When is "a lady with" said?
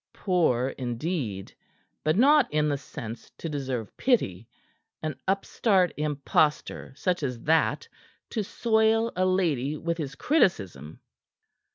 9.15-9.99